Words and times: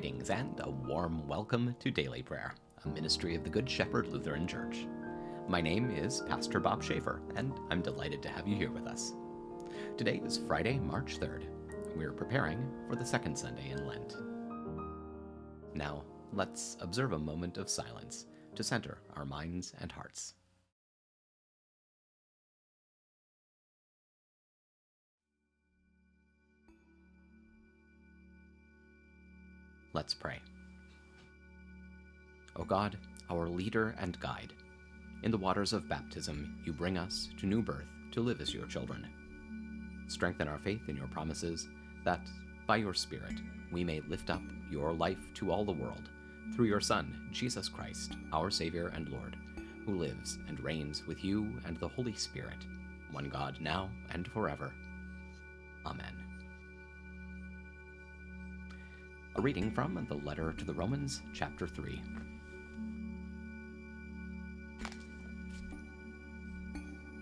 Greetings 0.00 0.30
and 0.30 0.60
a 0.60 0.70
warm 0.70 1.26
welcome 1.26 1.74
to 1.80 1.90
Daily 1.90 2.22
Prayer, 2.22 2.54
a 2.84 2.88
ministry 2.88 3.34
of 3.34 3.42
the 3.42 3.50
Good 3.50 3.68
Shepherd 3.68 4.06
Lutheran 4.06 4.46
Church. 4.46 4.86
My 5.48 5.60
name 5.60 5.90
is 5.90 6.20
Pastor 6.28 6.60
Bob 6.60 6.84
Schaefer, 6.84 7.20
and 7.34 7.52
I'm 7.68 7.82
delighted 7.82 8.22
to 8.22 8.28
have 8.28 8.46
you 8.46 8.54
here 8.54 8.70
with 8.70 8.86
us. 8.86 9.14
Today 9.96 10.22
is 10.24 10.38
Friday, 10.46 10.78
March 10.78 11.18
3rd. 11.18 11.46
We're 11.96 12.12
preparing 12.12 12.64
for 12.88 12.94
the 12.94 13.04
second 13.04 13.36
Sunday 13.36 13.70
in 13.70 13.88
Lent. 13.88 14.14
Now, 15.74 16.04
let's 16.32 16.76
observe 16.78 17.10
a 17.10 17.18
moment 17.18 17.58
of 17.58 17.68
silence 17.68 18.26
to 18.54 18.62
center 18.62 18.98
our 19.16 19.24
minds 19.24 19.74
and 19.80 19.90
hearts. 19.90 20.34
Let's 29.92 30.14
pray. 30.14 30.38
O 32.56 32.64
God, 32.64 32.98
our 33.30 33.48
leader 33.48 33.94
and 33.98 34.18
guide, 34.20 34.52
in 35.22 35.30
the 35.30 35.38
waters 35.38 35.72
of 35.72 35.88
baptism 35.88 36.60
you 36.64 36.72
bring 36.72 36.98
us 36.98 37.28
to 37.38 37.46
new 37.46 37.62
birth 37.62 37.86
to 38.12 38.20
live 38.20 38.40
as 38.40 38.54
your 38.54 38.66
children. 38.66 39.06
Strengthen 40.08 40.48
our 40.48 40.58
faith 40.58 40.88
in 40.88 40.96
your 40.96 41.08
promises, 41.08 41.68
that, 42.04 42.20
by 42.66 42.76
your 42.76 42.94
Spirit, 42.94 43.34
we 43.70 43.84
may 43.84 44.00
lift 44.08 44.30
up 44.30 44.42
your 44.70 44.92
life 44.92 45.18
to 45.34 45.50
all 45.50 45.64
the 45.64 45.72
world, 45.72 46.08
through 46.54 46.66
your 46.66 46.80
Son, 46.80 47.28
Jesus 47.30 47.68
Christ, 47.68 48.12
our 48.32 48.50
Savior 48.50 48.88
and 48.94 49.08
Lord, 49.08 49.36
who 49.84 49.98
lives 49.98 50.38
and 50.48 50.60
reigns 50.60 51.06
with 51.06 51.24
you 51.24 51.52
and 51.66 51.76
the 51.78 51.88
Holy 51.88 52.14
Spirit, 52.14 52.66
one 53.10 53.28
God 53.28 53.58
now 53.60 53.90
and 54.10 54.26
forever. 54.28 54.72
Amen. 55.86 56.27
A 59.36 59.40
reading 59.40 59.70
from 59.70 60.04
the 60.08 60.16
letter 60.16 60.52
to 60.52 60.64
the 60.64 60.74
Romans, 60.74 61.22
chapter 61.32 61.68
3. 61.68 62.02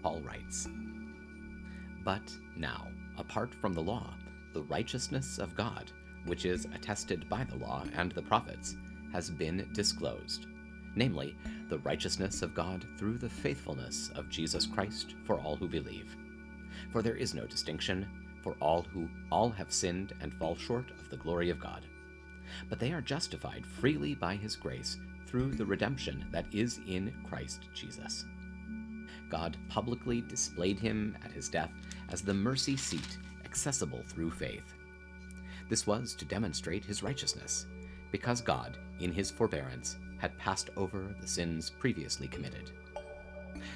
Paul 0.03 0.23
writes 0.23 0.69
But 2.05 2.23
now, 2.57 2.89
apart 3.19 3.55
from 3.55 3.75
the 3.75 3.83
law, 3.83 4.15
the 4.55 4.63
righteousness 4.63 5.39
of 5.39 5.55
God, 5.55 5.93
which 6.25 6.47
is 6.47 6.65
attested 6.75 7.29
by 7.29 7.45
the 7.45 7.57
law 7.57 7.85
and 7.95 8.13
the 8.13 8.23
prophets, 8.23 8.77
has 9.13 9.29
been 9.29 9.69
disclosed, 9.75 10.47
namely, 10.95 11.37
the 11.69 11.79
righteousness 11.81 12.41
of 12.41 12.55
God 12.55 12.87
through 12.97 13.19
the 13.19 13.29
faithfulness 13.29 14.11
of 14.15 14.31
Jesus 14.31 14.65
Christ 14.65 15.17
for 15.27 15.39
all 15.41 15.57
who 15.57 15.69
believe. 15.69 16.17
For 16.93 17.03
there 17.03 17.17
is 17.17 17.35
no 17.35 17.47
distinction, 17.47 18.07
for 18.43 18.57
all 18.61 18.83
who 18.83 19.09
all 19.31 19.51
have 19.51 19.73
sinned 19.73 20.15
and 20.21 20.33
fall 20.33 20.57
short 20.57 20.91
of 20.93 21.11
the 21.11 21.17
glory 21.19 21.51
of 21.51 21.61
God. 21.61 21.85
But 22.69 22.79
they 22.79 22.93
are 22.93 23.01
justified 23.01 23.67
freely 23.67 24.15
by 24.15 24.37
his 24.37 24.57
grace 24.57 24.99
through 25.27 25.55
the 25.55 25.67
redemption 25.67 26.25
that 26.31 26.47
is 26.53 26.81
in 26.87 27.13
Christ 27.29 27.69
Jesus. 27.75 28.25
God 29.29 29.57
publicly 29.69 30.21
displayed 30.21 30.79
him 30.79 31.17
at 31.25 31.33
his 31.33 31.49
death 31.49 31.73
as 32.11 32.23
the 32.23 32.35
mercy 32.35 32.77
seat 32.77 33.19
accessible 33.45 34.03
through 34.07 34.31
faith. 34.31 34.75
This 35.69 35.87
was 35.87 36.15
to 36.15 36.25
demonstrate 36.25 36.85
his 36.85 37.03
righteousness, 37.03 37.67
because 38.13 38.41
God, 38.41 38.79
in 39.01 39.13
his 39.13 39.31
forbearance, 39.31 39.97
had 40.19 40.39
passed 40.39 40.71
over 40.77 41.15
the 41.21 41.27
sins 41.27 41.71
previously 41.71 42.29
committed. 42.29 42.71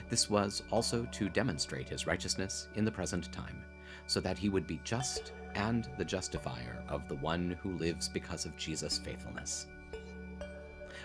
This 0.08 0.30
was 0.30 0.62
also 0.70 1.06
to 1.12 1.28
demonstrate 1.28 1.88
his 1.88 2.06
righteousness 2.06 2.68
in 2.74 2.84
the 2.84 2.92
present 2.92 3.32
time, 3.32 3.64
so 4.06 4.20
that 4.20 4.38
he 4.38 4.48
would 4.48 4.66
be 4.66 4.80
just 4.84 5.32
and 5.54 5.88
the 5.98 6.04
justifier 6.04 6.82
of 6.88 7.06
the 7.08 7.16
one 7.16 7.56
who 7.62 7.72
lives 7.72 8.08
because 8.08 8.44
of 8.46 8.56
Jesus' 8.56 8.98
faithfulness. 8.98 9.66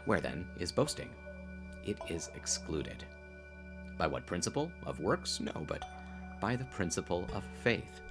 Where 0.05 0.21
then 0.21 0.47
is 0.59 0.71
boasting? 0.71 1.09
It 1.85 1.97
is 2.09 2.29
excluded. 2.35 3.03
By 3.97 4.07
what 4.07 4.25
principle? 4.25 4.71
Of 4.85 4.99
works? 4.99 5.39
No, 5.39 5.53
but 5.67 5.83
by 6.41 6.55
the 6.55 6.65
principle 6.65 7.25
of 7.33 7.43
faith. 7.63 8.01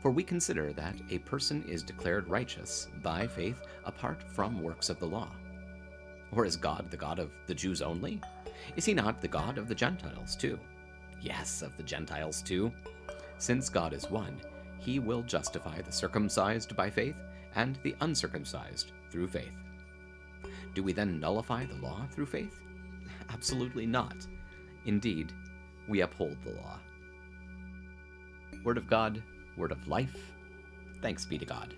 For 0.00 0.10
we 0.10 0.22
consider 0.22 0.72
that 0.72 0.96
a 1.10 1.18
person 1.18 1.64
is 1.68 1.82
declared 1.82 2.28
righteous 2.28 2.88
by 3.02 3.26
faith 3.26 3.62
apart 3.84 4.22
from 4.22 4.62
works 4.62 4.88
of 4.88 4.98
the 4.98 5.06
law. 5.06 5.30
Or 6.32 6.44
is 6.44 6.56
God 6.56 6.90
the 6.90 6.96
God 6.96 7.18
of 7.18 7.30
the 7.46 7.54
Jews 7.54 7.80
only? 7.80 8.20
Is 8.76 8.84
he 8.84 8.94
not 8.94 9.20
the 9.20 9.28
God 9.28 9.58
of 9.58 9.68
the 9.68 9.74
Gentiles 9.74 10.36
too? 10.36 10.58
Yes, 11.20 11.62
of 11.62 11.76
the 11.76 11.82
Gentiles 11.82 12.42
too. 12.42 12.72
Since 13.38 13.68
God 13.68 13.92
is 13.92 14.10
one, 14.10 14.40
he 14.84 14.98
will 14.98 15.22
justify 15.22 15.80
the 15.80 15.92
circumcised 15.92 16.76
by 16.76 16.90
faith 16.90 17.16
and 17.56 17.78
the 17.82 17.96
uncircumcised 18.02 18.92
through 19.10 19.28
faith. 19.28 19.54
Do 20.74 20.82
we 20.82 20.92
then 20.92 21.18
nullify 21.18 21.64
the 21.64 21.76
law 21.76 22.06
through 22.10 22.26
faith? 22.26 22.60
Absolutely 23.30 23.86
not. 23.86 24.26
Indeed, 24.84 25.32
we 25.88 26.02
uphold 26.02 26.36
the 26.44 26.52
law. 26.52 26.78
Word 28.62 28.76
of 28.76 28.86
God, 28.86 29.22
word 29.56 29.72
of 29.72 29.88
life, 29.88 30.32
thanks 31.00 31.24
be 31.24 31.38
to 31.38 31.46
God. 31.46 31.74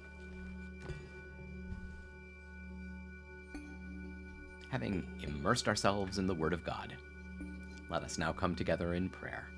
Having 4.71 5.07
immersed 5.23 5.69
ourselves 5.69 6.19
in 6.19 6.27
the 6.27 6.35
Word 6.35 6.53
of 6.53 6.65
God, 6.65 6.97
let 7.89 8.03
us 8.03 8.19
now 8.19 8.33
come 8.33 8.55
together 8.55 8.95
in 8.95 9.09
prayer. 9.09 9.49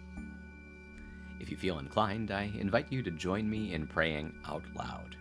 If 1.41 1.51
you 1.51 1.57
feel 1.57 1.79
inclined, 1.79 2.31
I 2.31 2.53
invite 2.59 2.91
you 2.91 3.03
to 3.03 3.11
join 3.11 3.49
me 3.49 3.75
in 3.75 3.87
praying 3.87 4.35
out 4.47 4.65
loud. 4.75 5.17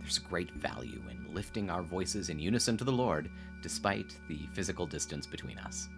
There's 0.00 0.18
great 0.18 0.50
value 0.52 1.02
in 1.10 1.34
lifting 1.34 1.68
our 1.68 1.82
voices 1.82 2.30
in 2.30 2.38
unison 2.38 2.76
to 2.78 2.84
the 2.84 2.92
Lord 2.92 3.30
despite 3.62 4.16
the 4.28 4.40
physical 4.52 4.86
distance 4.86 5.26
between 5.26 5.58
us. 5.58 5.88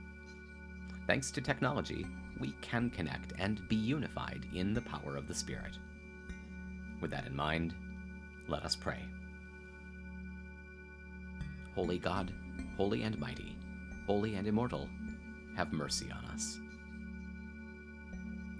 Thanks 1.06 1.30
to 1.32 1.40
technology, 1.40 2.06
we 2.38 2.52
can 2.60 2.90
connect 2.90 3.32
and 3.38 3.66
be 3.68 3.76
unified 3.76 4.46
in 4.54 4.74
the 4.74 4.82
power 4.82 5.16
of 5.16 5.28
the 5.28 5.34
Spirit. 5.34 5.78
With 7.00 7.10
that 7.10 7.26
in 7.26 7.36
mind, 7.36 7.74
let 8.48 8.64
us 8.64 8.74
pray. 8.74 9.04
Holy 11.74 11.98
God, 11.98 12.32
holy 12.76 13.02
and 13.02 13.18
mighty, 13.18 13.56
holy 14.06 14.34
and 14.34 14.46
immortal, 14.46 14.88
have 15.56 15.72
mercy 15.72 16.10
on 16.10 16.24
us. 16.26 16.58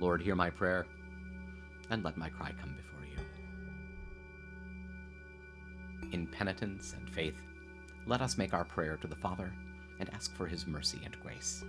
Lord, 0.00 0.20
hear 0.20 0.34
my 0.34 0.50
prayer, 0.50 0.86
and 1.90 2.04
let 2.04 2.16
my 2.16 2.28
cry 2.28 2.52
come 2.60 2.74
before 2.76 3.04
you. 3.06 3.18
In 6.12 6.26
penitence 6.26 6.94
and 6.98 7.08
faith, 7.10 7.36
let 8.06 8.20
us 8.20 8.36
make 8.36 8.52
our 8.52 8.64
prayer 8.64 8.96
to 8.98 9.06
the 9.06 9.16
Father 9.16 9.52
and 10.00 10.12
ask 10.12 10.34
for 10.34 10.46
his 10.46 10.66
mercy 10.66 11.00
and 11.04 11.16
grace. 11.20 11.64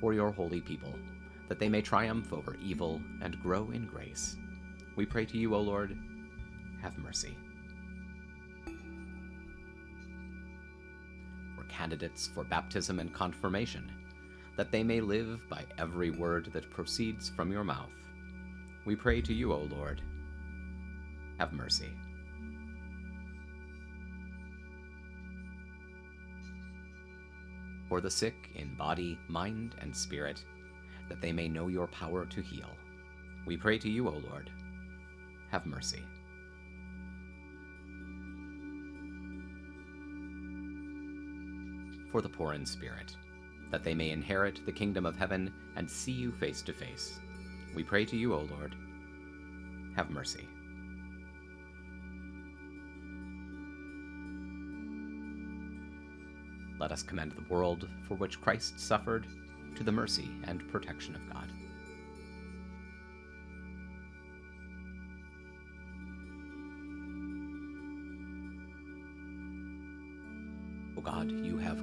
For 0.00 0.12
your 0.12 0.30
holy 0.30 0.60
people, 0.60 0.94
that 1.48 1.58
they 1.58 1.68
may 1.68 1.82
triumph 1.82 2.32
over 2.32 2.56
evil 2.56 3.00
and 3.22 3.40
grow 3.42 3.70
in 3.70 3.86
grace, 3.86 4.36
we 4.96 5.06
pray 5.06 5.26
to 5.26 5.38
you, 5.38 5.54
O 5.54 5.60
Lord, 5.60 5.96
have 6.82 6.98
mercy. 6.98 7.36
Candidates 11.76 12.30
for 12.34 12.44
baptism 12.44 13.00
and 13.00 13.12
confirmation, 13.12 13.90
that 14.56 14.72
they 14.72 14.82
may 14.82 15.00
live 15.00 15.40
by 15.50 15.64
every 15.78 16.10
word 16.10 16.50
that 16.52 16.70
proceeds 16.70 17.28
from 17.28 17.52
your 17.52 17.64
mouth, 17.64 17.90
we 18.86 18.96
pray 18.96 19.20
to 19.20 19.34
you, 19.34 19.52
O 19.52 19.68
Lord, 19.70 20.00
have 21.38 21.52
mercy. 21.52 21.90
For 27.88 28.00
the 28.00 28.10
sick 28.10 28.34
in 28.54 28.74
body, 28.76 29.18
mind, 29.28 29.74
and 29.80 29.94
spirit, 29.94 30.44
that 31.08 31.20
they 31.20 31.32
may 31.32 31.48
know 31.48 31.68
your 31.68 31.88
power 31.88 32.24
to 32.26 32.40
heal, 32.40 32.70
we 33.44 33.56
pray 33.56 33.78
to 33.78 33.90
you, 33.90 34.08
O 34.08 34.12
Lord, 34.12 34.50
have 35.50 35.66
mercy. 35.66 36.02
For 42.16 42.22
the 42.22 42.30
poor 42.30 42.54
in 42.54 42.64
spirit, 42.64 43.14
that 43.70 43.84
they 43.84 43.92
may 43.92 44.08
inherit 44.08 44.64
the 44.64 44.72
kingdom 44.72 45.04
of 45.04 45.18
heaven 45.18 45.52
and 45.76 45.90
see 45.90 46.12
you 46.12 46.32
face 46.32 46.62
to 46.62 46.72
face, 46.72 47.20
we 47.74 47.82
pray 47.82 48.06
to 48.06 48.16
you, 48.16 48.32
O 48.32 48.38
Lord, 48.38 48.74
have 49.96 50.08
mercy. 50.08 50.48
let 56.78 56.90
us 56.90 57.02
commend 57.02 57.32
the 57.32 57.54
world 57.54 57.86
for 58.08 58.14
which 58.14 58.40
Christ 58.40 58.80
suffered 58.80 59.26
to 59.74 59.84
the 59.84 59.92
mercy 59.92 60.30
and 60.44 60.66
protection 60.68 61.14
of 61.16 61.30
God. 61.30 61.50
O 70.96 71.02
God, 71.02 71.30
you 71.30 71.58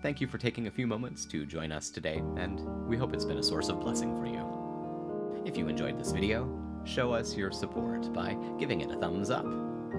Thank 0.00 0.20
you 0.20 0.28
for 0.28 0.38
taking 0.38 0.68
a 0.68 0.70
few 0.70 0.86
moments 0.86 1.24
to 1.26 1.44
join 1.44 1.72
us 1.72 1.90
today, 1.90 2.22
and 2.36 2.60
we 2.86 2.96
hope 2.96 3.12
it's 3.12 3.24
been 3.24 3.38
a 3.38 3.42
source 3.42 3.68
of 3.68 3.80
blessing 3.80 4.16
for 4.16 4.26
you. 4.26 5.42
If 5.44 5.56
you 5.56 5.66
enjoyed 5.66 5.98
this 5.98 6.12
video, 6.12 6.48
show 6.84 7.12
us 7.12 7.34
your 7.34 7.50
support 7.50 8.12
by 8.12 8.36
giving 8.60 8.80
it 8.80 8.92
a 8.92 8.96
thumbs 8.96 9.28
up, 9.28 9.44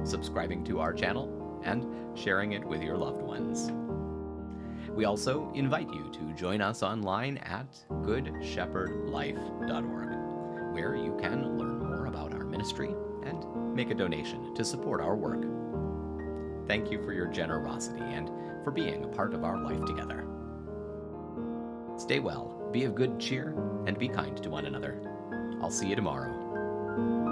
subscribing 0.06 0.63
to 0.66 0.80
our 0.80 0.94
channel, 0.94 1.62
and 1.66 2.18
sharing 2.18 2.54
it 2.54 2.63
with 2.63 2.81
your 2.81 2.96
loved 2.96 3.22
ones. 3.22 3.74
We 4.90 5.04
also 5.04 5.51
invite 5.54 5.94
you 5.94 6.10
to 6.13 6.34
join 6.34 6.62
us 6.62 6.81
online 6.81 7.38
at 7.40 7.68
goodshepherdlife.org, 7.90 10.74
where 10.74 10.95
you 10.95 11.18
can 11.19 11.57
learn 11.57 11.80
more 11.80 12.06
about 12.06 12.34
our 12.34 12.45
ministry 12.45 12.95
and 13.25 13.75
make 13.75 13.92
a 13.92 13.95
donation 13.95 14.56
to 14.56 14.63
support 14.63 15.02
our 15.02 15.18
work. 15.18 15.44
Thank 16.69 16.92
you 16.92 17.04
for 17.04 17.13
your 17.13 17.25
generosity 17.25 18.04
and 18.04 18.30
for 18.63 18.69
being 18.69 19.04
a 19.04 19.07
part 19.07 19.33
of 19.33 19.44
our 19.44 19.57
life 19.57 19.83
together. 19.86 20.24
Stay 21.98 22.19
well, 22.19 22.69
be 22.71 22.83
of 22.83 22.94
good 22.94 23.19
cheer, 23.19 23.56
and 23.88 23.98
be 23.98 24.07
kind 24.07 24.38
to 24.44 24.51
one 24.51 24.68
another. 24.68 25.01
I'll 25.63 25.71
see 25.71 25.88
you 25.88 25.95
tomorrow. 25.95 27.29